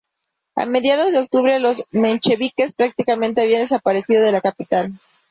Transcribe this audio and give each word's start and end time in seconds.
A 0.55 0.65
mediados 0.65 1.11
de 1.11 1.19
octubre, 1.19 1.59
los 1.59 1.83
mencheviques 1.91 2.73
prácticamente 2.73 3.39
habían 3.41 3.61
desaparecido 3.61 4.23
de 4.23 4.31
la 4.31 4.41
capital. 4.41 4.93